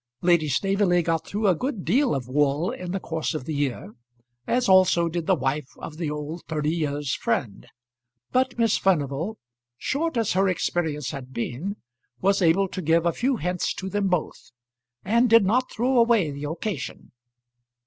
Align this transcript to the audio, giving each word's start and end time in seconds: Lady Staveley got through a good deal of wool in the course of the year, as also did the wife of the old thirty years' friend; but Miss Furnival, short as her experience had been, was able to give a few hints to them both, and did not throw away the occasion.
Lady 0.23 0.47
Staveley 0.49 1.03
got 1.03 1.27
through 1.27 1.45
a 1.47 1.53
good 1.53 1.85
deal 1.85 2.15
of 2.15 2.27
wool 2.27 2.71
in 2.71 2.91
the 2.91 2.99
course 2.99 3.35
of 3.35 3.45
the 3.45 3.53
year, 3.53 3.93
as 4.47 4.67
also 4.67 5.07
did 5.07 5.27
the 5.27 5.35
wife 5.35 5.69
of 5.77 5.97
the 5.97 6.09
old 6.09 6.41
thirty 6.47 6.73
years' 6.75 7.13
friend; 7.13 7.67
but 8.31 8.57
Miss 8.57 8.77
Furnival, 8.79 9.37
short 9.77 10.17
as 10.17 10.33
her 10.33 10.47
experience 10.47 11.11
had 11.11 11.31
been, 11.33 11.75
was 12.19 12.41
able 12.41 12.67
to 12.69 12.81
give 12.81 13.05
a 13.05 13.13
few 13.13 13.37
hints 13.37 13.75
to 13.75 13.89
them 13.89 14.07
both, 14.07 14.49
and 15.05 15.29
did 15.29 15.45
not 15.45 15.71
throw 15.71 15.99
away 15.99 16.31
the 16.31 16.49
occasion. 16.49 17.11